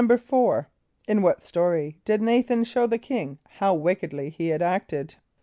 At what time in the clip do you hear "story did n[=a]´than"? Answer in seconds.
1.43-2.65